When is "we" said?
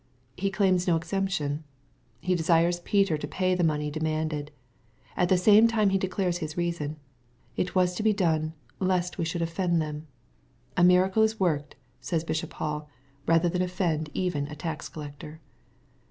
9.19-9.25